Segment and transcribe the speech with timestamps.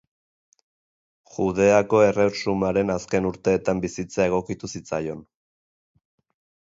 [1.33, 5.25] Judeako erresumaren azken urteetan bizitzea egokitu zitzaion.